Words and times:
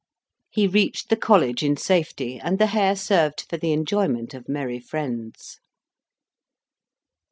He 0.49 0.65
reached 0.65 1.09
the 1.09 1.15
college 1.15 1.61
in 1.61 1.77
safety; 1.77 2.39
and 2.39 2.57
the 2.57 2.65
hare 2.73 2.95
served 2.95 3.45
for 3.47 3.57
the 3.57 3.71
enjoyment 3.71 4.33
of 4.33 4.49
merry 4.49 4.79
friends. 4.79 5.59